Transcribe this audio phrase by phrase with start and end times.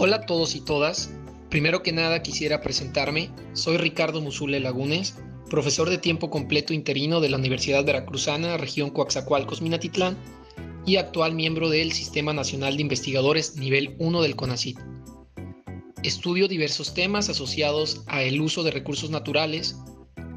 [0.00, 1.10] Hola a todos y todas.
[1.50, 3.30] Primero que nada quisiera presentarme.
[3.52, 5.16] Soy Ricardo Musule Lagunes,
[5.50, 10.16] profesor de tiempo completo interino de la Universidad Veracruzana, región Coaxacualcos, Minatitlán,
[10.86, 14.78] y actual miembro del Sistema Nacional de Investigadores nivel 1 del CONACYT.
[16.04, 19.74] Estudio diversos temas asociados a el uso de recursos naturales,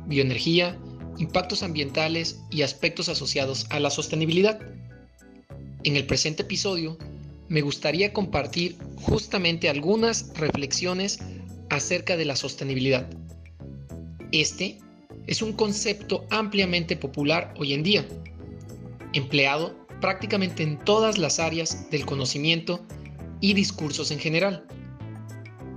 [0.08, 0.76] bioenergía,
[1.20, 4.60] impactos ambientales y aspectos asociados a la sostenibilidad.
[5.84, 6.98] En el presente episodio
[7.48, 11.20] me gustaría compartir justamente algunas reflexiones
[11.70, 13.10] acerca de la sostenibilidad.
[14.32, 14.80] Este
[15.28, 18.06] es un concepto ampliamente popular hoy en día,
[19.14, 22.86] empleado prácticamente en todas las áreas del conocimiento
[23.40, 24.66] y discursos en general.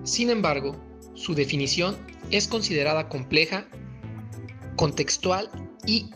[0.02, 0.80] Sin embargo,
[1.14, 1.96] su definición
[2.30, 3.68] es considerada compleja,
[4.76, 5.50] contextual
[5.86, 6.10] y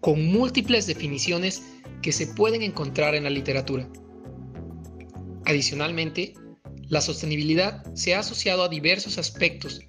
[0.00, 1.62] con múltiples definiciones
[2.02, 3.88] que se pueden encontrar en la literatura.
[5.44, 6.34] Adicionalmente,
[6.88, 9.80] la sostenibilidad se ha asociado a diversos aspectos,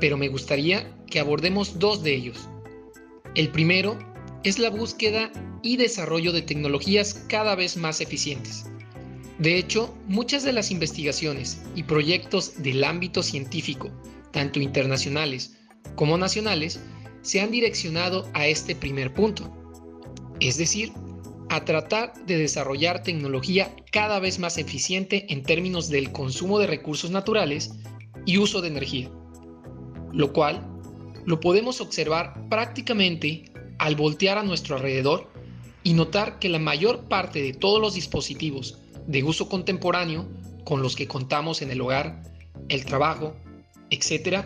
[0.00, 2.48] pero me gustaría que abordemos dos de ellos.
[3.34, 3.98] El primero
[4.44, 5.30] es la búsqueda
[5.62, 8.66] y desarrollo de tecnologías cada vez más eficientes.
[9.38, 13.90] De hecho, muchas de las investigaciones y proyectos del ámbito científico,
[14.32, 15.58] tanto internacionales
[15.94, 16.80] como nacionales,
[17.22, 19.52] se han direccionado a este primer punto,
[20.40, 20.92] es decir,
[21.48, 27.10] a tratar de desarrollar tecnología cada vez más eficiente en términos del consumo de recursos
[27.10, 27.72] naturales
[28.24, 29.10] y uso de energía,
[30.12, 30.66] lo cual
[31.24, 33.44] lo podemos observar prácticamente
[33.78, 35.30] al voltear a nuestro alrededor
[35.82, 40.28] y notar que la mayor parte de todos los dispositivos de uso contemporáneo
[40.64, 42.22] con los que contamos en el hogar,
[42.68, 43.36] el trabajo,
[43.90, 44.44] etc.,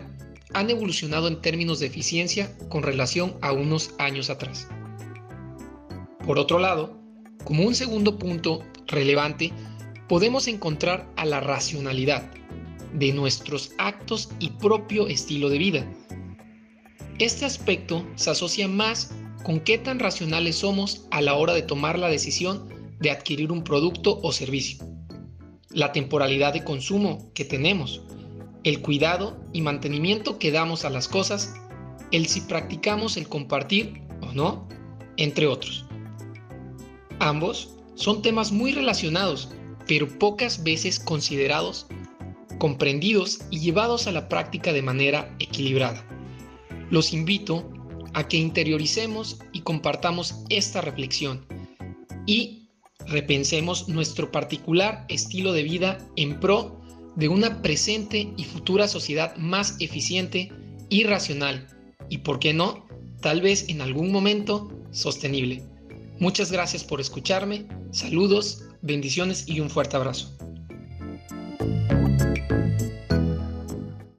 [0.53, 4.67] han evolucionado en términos de eficiencia con relación a unos años atrás.
[6.25, 6.99] Por otro lado,
[7.43, 9.51] como un segundo punto relevante,
[10.07, 12.31] podemos encontrar a la racionalidad
[12.93, 15.93] de nuestros actos y propio estilo de vida.
[17.17, 21.97] Este aspecto se asocia más con qué tan racionales somos a la hora de tomar
[21.97, 22.69] la decisión
[22.99, 24.85] de adquirir un producto o servicio,
[25.69, 28.01] la temporalidad de consumo que tenemos,
[28.63, 31.55] el cuidado y mantenimiento que damos a las cosas,
[32.11, 34.67] el si practicamos el compartir o no,
[35.17, 35.85] entre otros.
[37.21, 39.49] Ambos son temas muy relacionados,
[39.87, 41.85] pero pocas veces considerados,
[42.57, 46.03] comprendidos y llevados a la práctica de manera equilibrada.
[46.89, 47.71] Los invito
[48.15, 51.45] a que interioricemos y compartamos esta reflexión
[52.25, 52.69] y
[53.05, 56.81] repensemos nuestro particular estilo de vida en pro
[57.15, 60.51] de una presente y futura sociedad más eficiente
[60.89, 61.67] y racional
[62.09, 62.83] y, por qué no,
[63.21, 65.70] tal vez en algún momento sostenible.
[66.21, 70.37] Muchas gracias por escucharme, saludos, bendiciones y un fuerte abrazo.